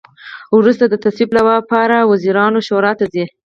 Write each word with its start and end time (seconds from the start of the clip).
وروسته 0.57 0.83
د 0.87 0.95
تصویب 1.03 1.29
لپاره 1.37 1.97
وزیرانو 2.11 2.59
شورا 2.67 2.91
ته 2.99 3.05
ځي. 3.13 3.25